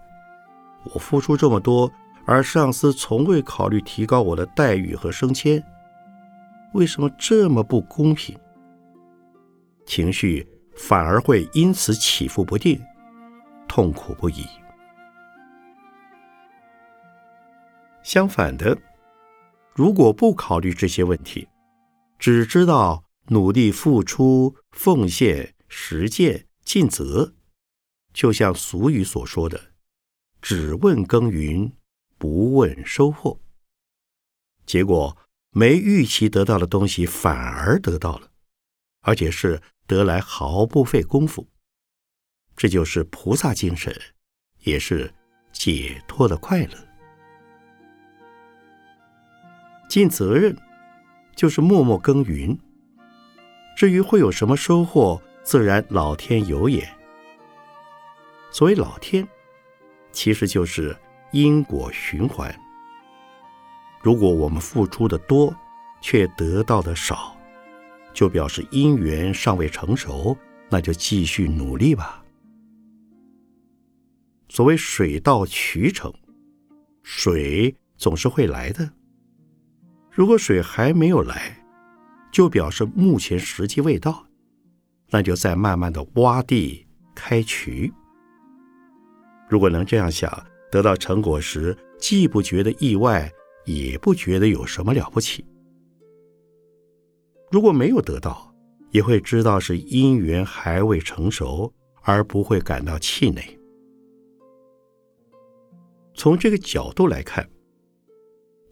[0.82, 1.88] 我付出这么多，
[2.26, 5.62] 而上司从未考虑提高我的待遇和升迁，
[6.74, 8.36] 为什么这么不公平？
[9.86, 12.82] 情绪反而会因此起伏不定，
[13.68, 14.44] 痛苦不已。
[18.02, 18.76] 相反的，
[19.72, 21.46] 如果不考虑这些问题，
[22.18, 27.32] 只知道努力付出、奉献、实践、尽责，
[28.12, 29.72] 就像俗语所说的
[30.42, 31.72] “只问耕耘，
[32.18, 33.40] 不问收获”，
[34.66, 35.16] 结果
[35.50, 38.30] 没预期得到的东西反而得到了，
[39.00, 39.60] 而且是。
[39.86, 41.48] 得来毫不费功夫，
[42.56, 43.92] 这就是菩萨精神，
[44.60, 45.12] 也是
[45.50, 46.88] 解脱的快乐。
[49.88, 50.56] 尽责任
[51.34, 52.56] 就是默默耕耘，
[53.76, 56.96] 至于会有什么收获，自然老天有眼。
[58.50, 59.26] 所谓老天，
[60.12, 60.96] 其实就是
[61.32, 62.54] 因果循环。
[64.02, 65.54] 如果我们付出的多，
[66.00, 67.36] 却得到的少。
[68.12, 70.36] 就表示因缘尚未成熟，
[70.68, 72.24] 那就继续努力吧。
[74.48, 76.12] 所谓水到渠成，
[77.04, 78.90] 水总是会来的。
[80.10, 81.64] 如果水还没有来，
[82.32, 84.26] 就表示目前时机未到，
[85.10, 86.84] 那就再慢慢的挖地
[87.14, 87.92] 开渠。
[89.50, 90.30] 如果能这样想，
[90.70, 93.30] 得到成果时，既不觉得意外，
[93.64, 95.44] 也不觉得有什么了不起。
[97.50, 98.54] 如果没有得到，
[98.92, 101.72] 也会知道是因缘还未成熟，
[102.02, 103.42] 而不会感到气馁。
[106.14, 107.50] 从这个角度来看，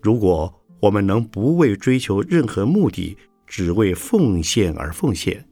[0.00, 3.16] 如果我们能不为追求任何目的，
[3.48, 5.44] 只为奉献而奉献，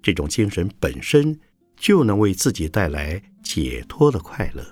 [0.00, 1.38] 这种精神本身
[1.78, 4.64] 就能为自己带来解脱的快乐。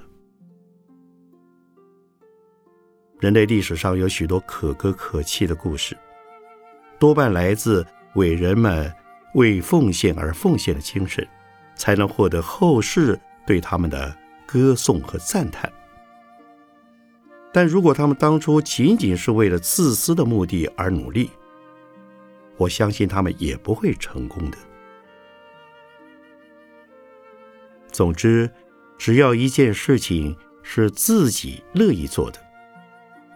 [3.20, 5.96] 人类历史上有许多可歌可泣的故事。
[6.98, 8.92] 多半来自伟人们
[9.34, 11.26] 为奉献而奉献的精神，
[11.74, 14.14] 才能获得后世对他们的
[14.46, 15.70] 歌颂和赞叹。
[17.52, 21.30] 但如果他们当初仅仅是为了自私的目的而努力，
[22.58, 24.58] 我相信他们也不会成功的。
[27.96, 28.50] 总之，
[28.98, 32.38] 只要一件事情是自己乐意做的，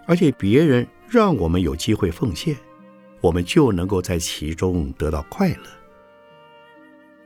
[0.06, 0.86] 而且别人。
[1.08, 2.56] 让我们有机会奉献，
[3.20, 5.64] 我们就能够在其中得到快乐。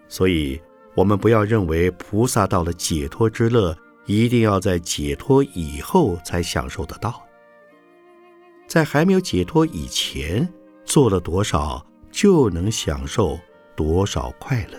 [0.08, 0.58] 所以，
[0.94, 3.76] 我们不要认为菩萨到了解脱之乐，
[4.06, 7.22] 一定要在解脱以后才享受得到。
[8.66, 10.50] 在还没有解脱以前，
[10.86, 13.38] 做了多少，就能享受
[13.76, 14.78] 多少快乐。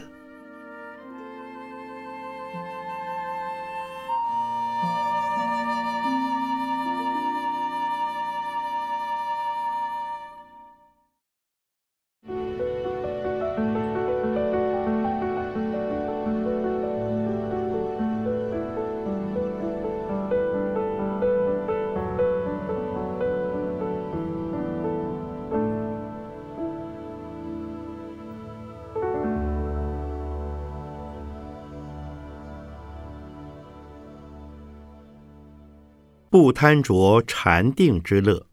[36.38, 38.46] 不贪着禅定之乐。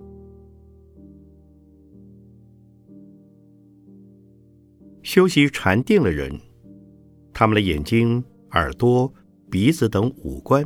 [5.03, 6.41] 修习禅定的人，
[7.33, 8.23] 他们的眼睛、
[8.53, 9.13] 耳朵、
[9.51, 10.65] 鼻子等五官，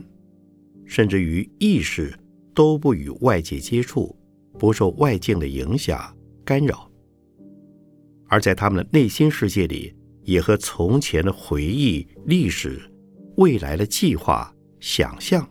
[0.85, 2.15] 甚至于意识，
[2.55, 4.15] 都不与外界接触，
[4.59, 6.15] 不受外境的影响
[6.45, 6.87] 干扰。
[8.29, 12.79] 而在他们的内心世界里，也和从前的回忆、历史、
[13.39, 15.49] 未来的计划、想象。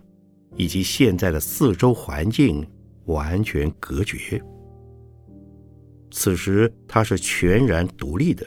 [0.56, 2.66] 以及现在的四周环境
[3.06, 4.42] 完全隔绝。
[6.12, 8.46] 此时他是全然独立的，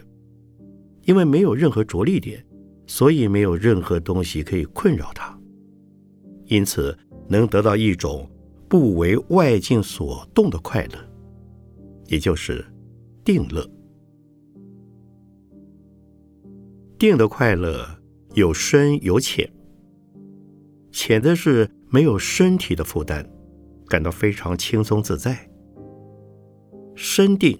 [1.02, 2.42] 因为没有任何着力点，
[2.86, 5.38] 所以没有任何东西可以困扰他，
[6.46, 6.96] 因此
[7.28, 8.30] 能得到一种
[8.68, 10.98] 不为外境所动的快乐，
[12.06, 12.64] 也就是
[13.22, 13.68] 定乐。
[16.98, 17.86] 定的快乐
[18.32, 19.48] 有深有浅，
[20.90, 21.70] 浅的是。
[21.90, 23.24] 没有身体的负担，
[23.86, 25.48] 感到非常轻松自在。
[26.94, 27.58] 身定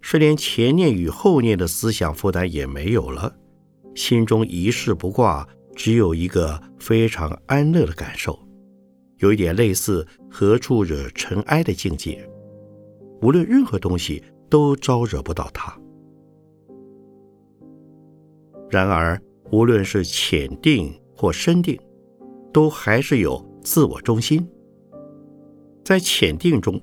[0.00, 3.36] 是连前念与后念的思想负担也没有了，
[3.94, 8.38] 心中一事不挂，只有一个非常安乐的感受，
[9.18, 12.28] 有一点类似何处惹尘埃的境界，
[13.22, 15.76] 无论任何东西都招惹不到他。
[18.70, 19.20] 然而，
[19.50, 21.78] 无论是浅定或深定。
[22.54, 24.48] 都还是有自我中心，
[25.84, 26.80] 在浅定中，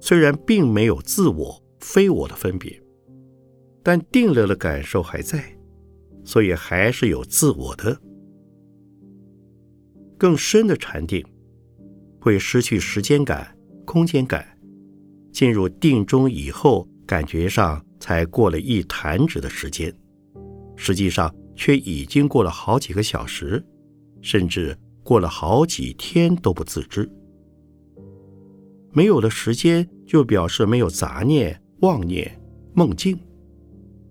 [0.00, 2.82] 虽然并没有自我非我的分别，
[3.82, 5.44] 但定了的感受还在，
[6.24, 8.00] 所以还是有自我的。
[10.16, 11.22] 更深的禅定
[12.18, 14.58] 会失去时间感、空间感，
[15.30, 19.94] 进入定中以后，感觉上才过了一弹指的时间，
[20.76, 23.62] 实际上却已经过了好几个小时。
[24.20, 27.08] 甚至过了好几天都不自知。
[28.90, 32.40] 没有了时间，就表示没有杂念、妄念、
[32.74, 33.18] 梦境，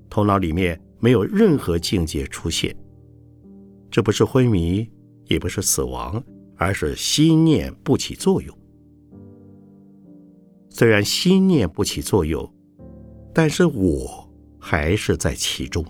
[0.10, 2.76] 头脑里面没有任何境界出现。
[3.90, 4.90] 这不是昏迷，
[5.26, 6.24] 也不是死亡，
[6.56, 8.56] 而是心念不起作用。
[10.70, 12.50] 虽然心念不起作用，
[13.34, 14.30] 但是我
[14.60, 15.84] 还是在其中。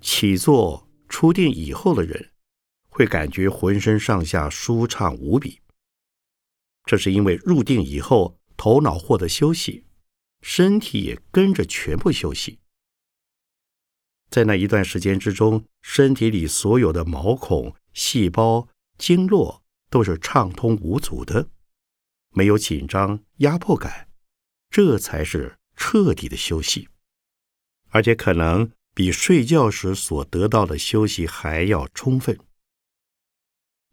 [0.00, 0.87] 起坐。
[1.08, 2.32] 出定以后的人，
[2.88, 5.60] 会感觉浑身上下舒畅无比。
[6.84, 9.84] 这是因为入定以后，头脑获得休息，
[10.42, 12.58] 身体也跟着全部休息。
[14.30, 21.48] 在那一段时间之中，身体里所有的毛孔、细胞、经络都是畅通无阻的，
[22.30, 24.08] 没有紧张压迫感，
[24.70, 26.88] 这才是彻底的休息，
[27.88, 28.70] 而且可能。
[28.98, 32.36] 比睡觉时所得到的休息还要充分，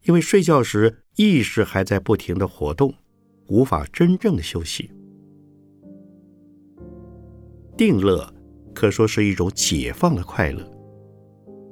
[0.02, 2.92] 因为睡觉时意识还在不停的活动，
[3.46, 4.90] 无法真正的休息。
[7.76, 8.34] 定乐
[8.74, 10.68] 可说是一种解放的快乐，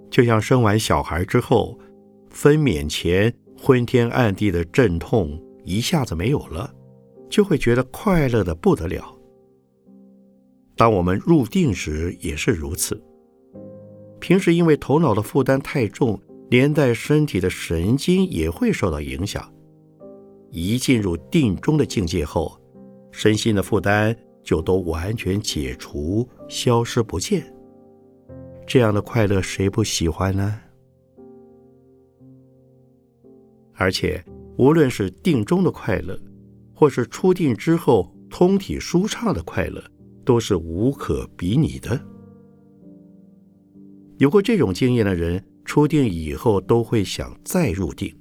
[0.09, 1.77] 就像生完小孩之后，
[2.31, 6.73] 分娩前昏天暗地的阵痛一下子没有了，
[7.29, 9.13] 就会觉得快乐的不得了。
[10.77, 13.03] 当我们入定时也是如此。
[14.21, 16.19] 平时因为头脑的负担太重，
[16.51, 19.53] 连带身体的神经也会受到影响。
[20.51, 22.59] 一进入定中的境界后，
[23.11, 27.45] 身心的负担就都完全解除，消失不见。
[28.67, 30.59] 这样的快乐谁不喜欢呢？
[33.75, 34.25] 而且，
[34.57, 36.19] 无论是定中的快乐，
[36.73, 39.83] 或是出定之后通体舒畅的快乐，
[40.25, 42.01] 都是无可比拟的。
[44.19, 48.15] 有过这种经验的人，出定以后都会想再入定，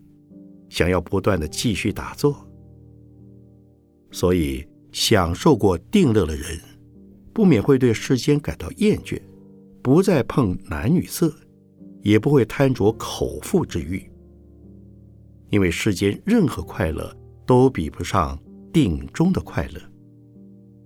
[0.69, 2.47] 想要不断的继续打坐，
[4.11, 6.59] 所以享受过定乐的人，
[7.31, 9.21] 不免会对世间感到厌倦，
[9.81, 11.31] 不再碰男女色，
[12.01, 14.03] 也不会贪着口腹之欲。
[15.49, 17.15] 因为世间任何快乐
[17.45, 18.39] 都比不上
[18.71, 19.79] 定中的快乐，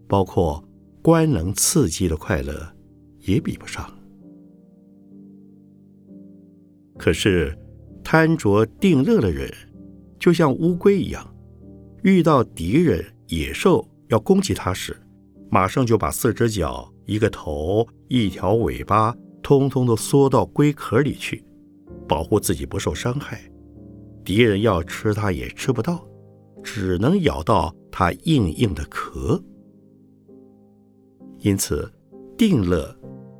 [0.05, 0.61] 包括
[1.01, 2.69] 官能刺激的快乐
[3.19, 3.89] 也比不上。
[6.97, 7.57] 可是
[8.03, 9.51] 贪着定乐的人，
[10.19, 11.35] 就像乌龟一样，
[12.03, 14.95] 遇到敌人野兽要攻击他时，
[15.49, 21.43] 马上就把四只脚、一个头、一条尾巴，通通都缩到龟壳里去，
[22.07, 23.39] 保护自己不受伤害。
[24.25, 26.05] 敌人要吃它也吃不到，
[26.63, 29.41] 只能咬到它硬硬的壳。
[31.39, 31.89] 因此，
[32.37, 32.93] 定乐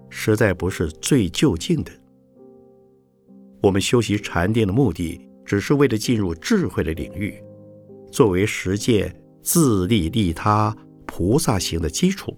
[0.10, 1.92] 实在不是最就近的。
[3.68, 7.36] 我们修习禅定的目的，只是为了进入智慧的领域，
[8.10, 10.74] 作为实践自利利他
[11.06, 12.34] 菩萨行的基础。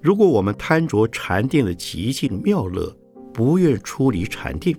[0.00, 2.96] 如果我们贪着禅定的极静妙乐，
[3.32, 4.76] 不愿出离禅定，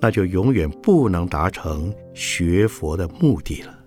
[0.00, 3.78] 那就永远不能达成学佛的目的了。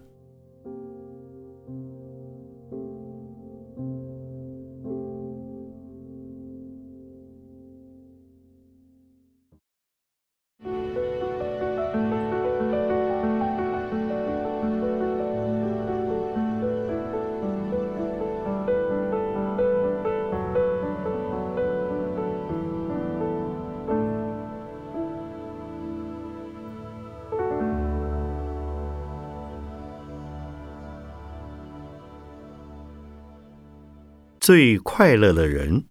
[34.44, 35.86] 最快乐的人，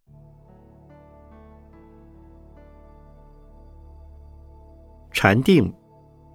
[5.10, 5.72] 禅定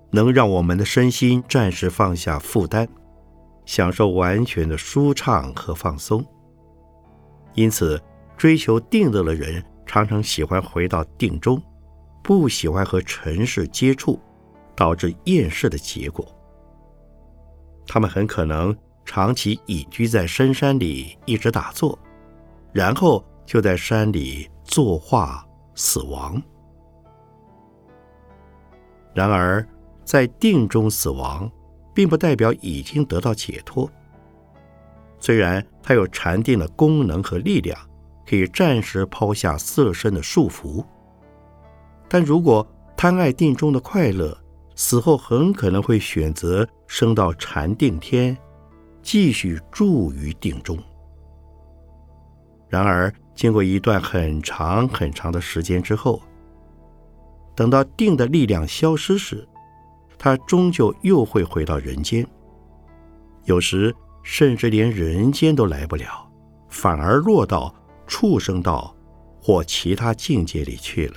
[0.10, 2.88] 能让我们的身心暂时放下负担，
[3.68, 6.26] 享受完全的舒畅和放松。
[7.54, 8.02] 因此，
[8.36, 11.62] 追求定乐的人常常喜欢回到定中，
[12.24, 14.20] 不喜欢和尘世接触，
[14.76, 16.26] 导致厌世的结果。
[17.86, 21.96] 他们很可能长期隐居在深山里，一直打坐。
[22.78, 26.40] 然后就在山里作画死亡。
[29.16, 29.68] 然而，
[30.06, 31.50] 在定中死亡，
[31.92, 33.90] 并不代表已经得到解脱。
[35.20, 37.76] 虽然它有禅定的功能和力量，
[38.28, 40.86] 可以暂时抛下色身的束缚，
[42.08, 42.64] 但如果
[42.96, 44.38] 贪爱定中的快乐，
[44.76, 48.38] 死后很可能会选择升到禅定天，
[49.02, 50.78] 继续住于定中。
[52.70, 56.22] 然而，经过一段很长很长的时间之后，
[57.56, 59.48] 等到定的力量消失时，
[60.18, 62.28] 他终究又会回到人间。
[63.46, 66.30] 有时甚至连人间都来不了，
[66.68, 67.74] 反而落到
[68.06, 68.94] 畜生道
[69.42, 71.16] 或其他境界里去了。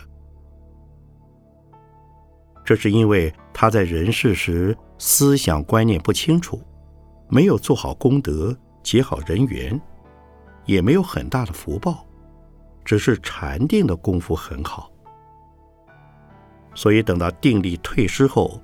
[2.64, 6.62] 这是因为他在人世时思想观念不清楚，
[7.28, 9.80] 没有做好功德，结好人缘。
[10.64, 12.06] 也没有很大的福报，
[12.84, 14.90] 只是禅定的功夫很好，
[16.74, 18.61] 所以等到定力退失后，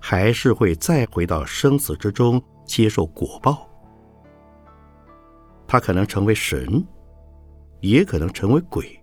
[0.00, 3.68] 还是会再回到生死之中接受果报。
[5.66, 6.84] 他可能成为神，
[7.80, 9.02] 也可能成为鬼，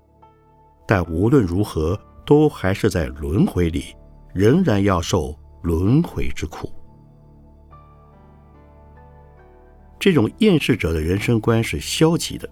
[0.88, 3.96] 但无论如何，都还是在轮回里，
[4.34, 6.72] 仍然要受轮回之苦。
[10.04, 12.50] 这种厌世者的人生观是消极的，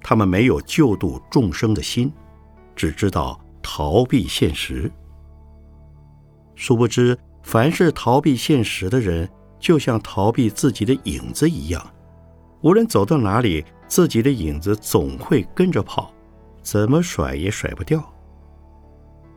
[0.00, 2.10] 他们没有救度众生的心，
[2.74, 4.90] 只知道逃避现实。
[6.54, 9.28] 殊不知，凡是逃避现实的人，
[9.60, 11.86] 就像逃避自己的影子一样，
[12.62, 16.10] 无论走到哪里，自己的影子总会跟着跑，
[16.62, 18.02] 怎么甩也甩不掉。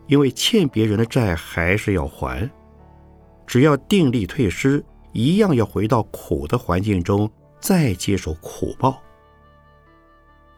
[0.08, 2.50] 因为欠别人的债还是要还，
[3.46, 4.82] 只要定力退失。
[5.12, 9.02] 一样要回到苦的环境中，再接受苦报。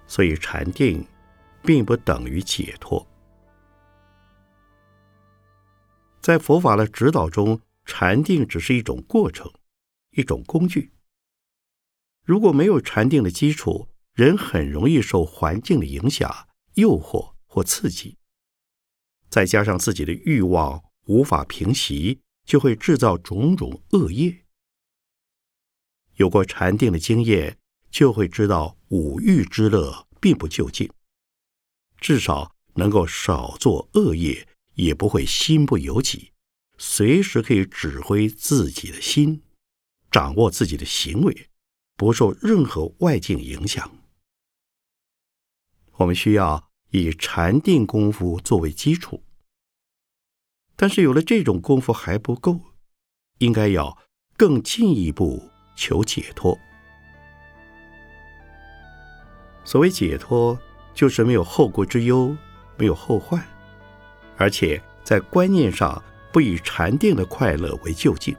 [0.08, 1.06] 所以禅定
[1.64, 3.06] 并不等于解脱。
[6.22, 9.52] 在佛法的指导中，禅定只是一种过程，
[10.12, 10.92] 一种工具。
[12.26, 18.18] 如果没有禅定的基础，人很容易受环境的影响、诱惑或刺激，
[19.30, 22.22] 再加上自己的欲望无法平息。
[22.44, 24.41] 就会制造种种恶业。
[26.16, 27.58] 有过禅定的经验，
[27.90, 30.90] 就会知道五欲之乐并不就近，
[32.00, 36.32] 至少能够少做恶业，也不会心不由己，
[36.78, 39.42] 随时可以指挥自己的心，
[40.10, 41.50] 掌握自己的行为，
[41.96, 43.92] 不受任何外境影响。
[45.98, 49.24] 我们需要以禅定功夫作为基础，
[50.76, 52.60] 但是有了这种功夫还不够，
[53.38, 53.98] 应该要
[54.36, 56.58] 更进一步求解脱。
[59.64, 60.58] 所谓解脱，
[60.94, 62.36] 就是没有后顾之忧，
[62.78, 63.42] 没有后患，
[64.38, 66.02] 而且在观念上
[66.32, 68.36] 不以禅定的快乐为究竟，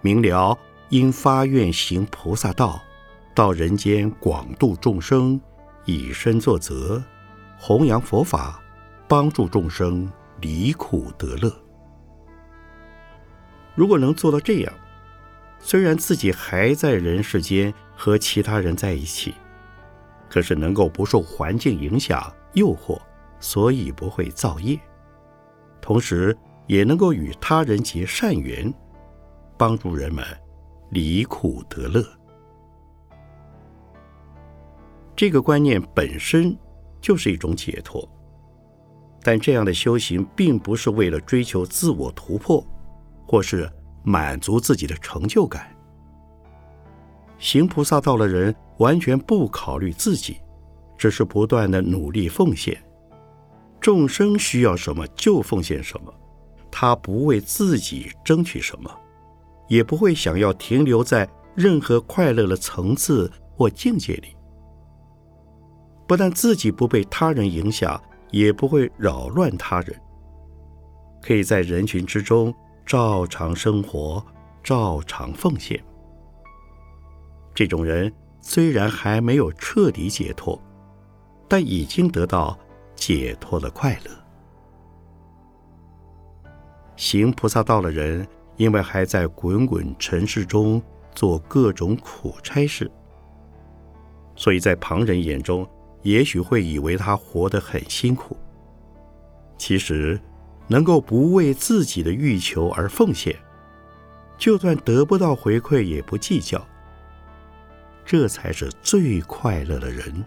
[0.00, 0.58] 明了
[0.88, 2.82] 应发愿行菩萨道，
[3.34, 5.40] 到人间广度众生。
[5.88, 7.00] 以身作则，
[7.56, 8.60] 弘扬佛法，
[9.06, 10.10] 帮助众生
[10.40, 11.48] 离苦得乐。
[13.76, 14.74] 如果能做到这样，
[15.66, 19.34] 虽然自己还在人世间和其他人在一起，
[20.30, 22.96] 可是能够不受环境影响、诱惑，
[23.40, 24.78] 所以不会造业，
[25.80, 26.38] 同时
[26.68, 28.72] 也能够与他人结善缘，
[29.58, 30.24] 帮助人们
[30.90, 32.00] 离苦得乐。
[35.16, 36.56] 这个观念本身
[37.00, 38.08] 就是一种解脱，
[39.20, 42.64] 但这样的修行并不是为了追求自我突破，
[43.26, 43.68] 或是
[44.06, 45.66] 满足自己的成就感。
[47.38, 50.36] 行菩萨道的人完全不考虑自己，
[50.96, 52.80] 只是不断的努力奉献，
[53.80, 56.14] 众生需要什么就奉献什么，
[56.70, 58.90] 他不为自己争取什么，
[59.66, 64.28] 也不会想要停留在任何快乐的层次或境界里。
[66.06, 68.00] 不但自己不被他人影响，
[68.30, 70.00] 也不会扰乱他人，
[71.20, 72.54] 可以在人群之中
[72.86, 74.24] 照常生活，
[74.62, 75.82] 照常奉献。
[77.52, 80.58] 这种人虽然还没有彻底解脱，
[81.48, 82.56] 但已经得到
[82.94, 84.10] 解脱的快乐。
[86.94, 88.26] 行菩萨道的人，
[88.56, 90.80] 因为还在滚滚尘世中
[91.12, 92.90] 做各种苦差事，
[94.36, 95.68] 所以在旁人眼中。
[96.02, 98.36] 也许会以为他活得很辛苦，
[99.58, 100.20] 其实
[100.68, 103.36] 能够不为自己的欲求而奉献，
[104.36, 106.66] 就算得不到回馈也不计较，
[108.04, 110.24] 这才是最快乐的人。